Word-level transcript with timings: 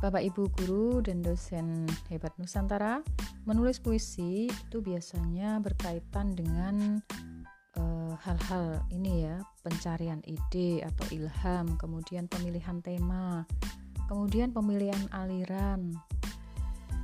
Bapak 0.00 0.24
Ibu 0.24 0.48
guru 0.56 1.04
dan 1.04 1.20
dosen 1.20 1.84
hebat 2.08 2.32
Nusantara, 2.40 3.04
menulis 3.44 3.84
puisi 3.84 4.48
itu 4.48 4.80
biasanya 4.80 5.60
berkaitan 5.60 6.32
dengan 6.32 7.04
eh, 7.76 8.12
hal-hal 8.24 8.80
uh, 8.80 8.96
ini 8.96 9.28
ya, 9.28 9.44
pencarian 9.60 10.24
ide 10.24 10.80
atau 10.88 11.04
ilham, 11.12 11.76
kemudian 11.76 12.24
pemilihan 12.32 12.80
tema, 12.80 13.44
kemudian 14.08 14.56
pemilihan 14.56 15.04
aliran, 15.12 15.92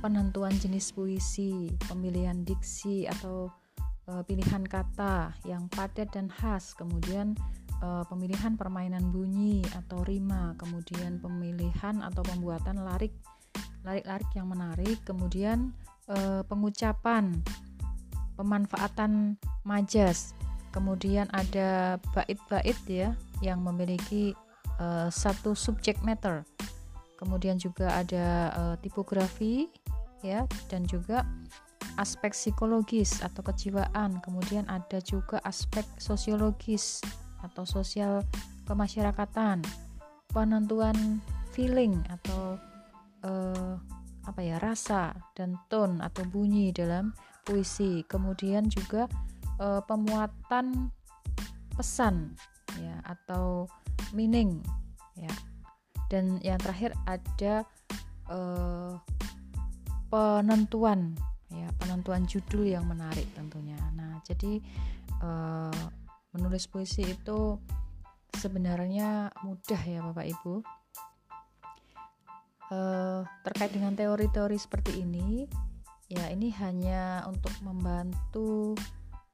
penentuan 0.01 0.57
jenis 0.57 0.89
puisi, 0.89 1.69
pemilihan 1.85 2.41
diksi 2.41 3.05
atau 3.05 3.53
uh, 4.09 4.25
pilihan 4.25 4.65
kata 4.65 5.37
yang 5.45 5.69
padat 5.69 6.09
dan 6.17 6.33
khas, 6.33 6.73
kemudian 6.73 7.37
uh, 7.81 8.03
pemilihan 8.07 8.57
permainan 8.57 9.09
bunyi 9.13 9.61
atau 9.75 10.01
rima, 10.05 10.53
kemudian 10.57 11.21
pemilihan 11.21 12.01
atau 12.01 12.21
pembuatan 12.25 12.85
larik 12.85 13.13
larik-larik 13.85 14.27
yang 14.35 14.51
menarik, 14.51 14.99
kemudian 15.07 15.71
uh, 16.11 16.43
pengucapan, 16.43 17.39
pemanfaatan 18.35 19.39
majas, 19.63 20.35
kemudian 20.75 21.31
ada 21.31 21.95
bait-bait 22.11 22.79
ya 22.87 23.15
yang 23.39 23.63
memiliki 23.63 24.35
uh, 24.81 25.07
satu 25.07 25.55
subject 25.55 26.03
matter, 26.03 26.43
kemudian 27.15 27.55
juga 27.55 27.95
ada 27.95 28.51
uh, 28.53 28.75
tipografi 28.83 29.71
ya 30.19 30.43
dan 30.67 30.83
juga 30.83 31.23
aspek 31.97 32.35
psikologis 32.35 33.23
atau 33.23 33.41
kejiwaan, 33.41 34.19
kemudian 34.21 34.67
ada 34.67 34.99
juga 35.01 35.39
aspek 35.47 35.87
sosiologis 35.97 37.01
atau 37.41 37.63
sosial 37.63 38.25
kemasyarakatan, 38.67 39.63
penentuan 40.31 41.23
feeling 41.55 42.01
atau 42.11 42.59
uh, 43.23 43.79
apa 44.27 44.41
ya 44.43 44.59
rasa 44.59 45.15
dan 45.33 45.55
tone 45.71 46.03
atau 46.03 46.27
bunyi 46.27 46.75
dalam 46.75 47.15
puisi, 47.47 48.03
kemudian 48.05 48.67
juga 48.67 49.07
uh, 49.57 49.79
pemuatan 49.87 50.91
pesan 51.73 52.35
ya 52.77 52.99
atau 53.07 53.65
meaning 54.11 54.59
ya. 55.15 55.31
Dan 56.07 56.39
yang 56.39 56.59
terakhir 56.59 56.95
ada 57.03 57.67
uh, 58.31 58.95
penentuan 60.07 61.15
ya 61.51 61.67
penentuan 61.79 62.27
judul 62.27 62.67
yang 62.67 62.83
menarik 62.87 63.27
tentunya. 63.35 63.79
Nah 63.95 64.19
jadi 64.23 64.59
uh, 65.23 66.06
menulis 66.37 66.69
puisi 66.69 67.01
itu 67.01 67.57
sebenarnya 68.37 69.33
mudah 69.41 69.81
ya 69.81 69.99
Bapak 70.05 70.27
Ibu. 70.29 70.55
Uh, 72.67 73.23
terkait 73.47 73.71
dengan 73.71 73.95
teori-teori 73.95 74.59
seperti 74.59 74.99
ini 74.99 75.47
ya 76.11 76.27
ini 76.27 76.51
hanya 76.59 77.23
untuk 77.23 77.55
membantu 77.63 78.75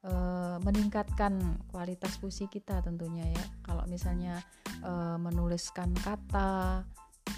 uh, 0.06 0.56
meningkatkan 0.62 1.58
kualitas 1.68 2.16
puisi 2.16 2.48
kita 2.48 2.80
tentunya 2.80 3.28
ya. 3.28 3.44
Kalau 3.60 3.84
misalnya 3.90 4.38
uh, 4.86 5.18
menuliskan 5.18 5.92
kata 5.98 6.86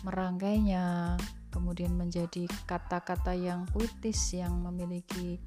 merangkainya 0.04 1.16
kemudian 1.48 1.96
menjadi 1.96 2.44
kata-kata 2.68 3.32
yang 3.32 3.64
puitis 3.72 4.36
yang 4.36 4.60
memiliki 4.60 5.40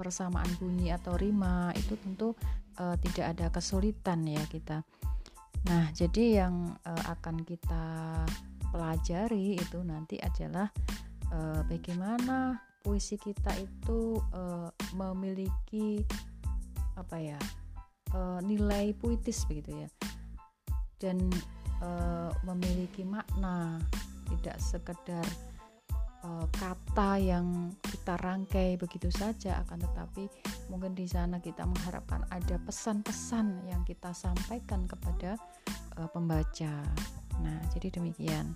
persamaan 0.00 0.48
bunyi 0.56 0.96
atau 0.96 1.12
rima 1.20 1.68
itu 1.76 1.92
tentu 2.00 2.32
uh, 2.80 2.96
tidak 3.04 3.36
ada 3.36 3.46
kesulitan 3.52 4.24
ya 4.24 4.40
kita. 4.48 4.80
Nah, 5.68 5.92
jadi 5.92 6.40
yang 6.40 6.72
uh, 6.88 7.04
akan 7.12 7.44
kita 7.44 7.84
pelajari 8.72 9.60
itu 9.60 9.78
nanti 9.84 10.16
adalah 10.16 10.72
uh, 11.36 11.60
bagaimana 11.68 12.56
puisi 12.80 13.20
kita 13.20 13.52
itu 13.60 14.16
uh, 14.32 14.72
memiliki 14.96 16.00
apa 16.96 17.16
ya 17.20 17.40
uh, 18.16 18.40
nilai 18.40 18.96
puitis 18.96 19.44
begitu 19.44 19.84
ya 19.84 19.88
dan 20.96 21.28
uh, 21.84 22.32
memiliki 22.44 23.04
makna 23.04 23.80
tidak 24.32 24.56
sekedar 24.62 25.26
uh, 26.24 26.46
kata 26.52 27.20
yang 27.20 27.72
kita 27.82 28.16
rangkai 28.20 28.76
begitu 28.76 29.08
saja 29.12 29.60
akan 29.66 29.84
tetapi 29.84 30.24
mungkin 30.68 30.92
di 30.96 31.06
sana 31.08 31.40
kita 31.40 31.66
mengharapkan 31.66 32.24
ada 32.30 32.56
pesan-pesan 32.62 33.68
yang 33.68 33.82
kita 33.84 34.12
sampaikan 34.12 34.84
kepada 34.86 35.36
uh, 35.98 36.08
pembaca. 36.10 36.84
Nah, 37.40 37.58
jadi 37.72 38.00
demikian. 38.00 38.52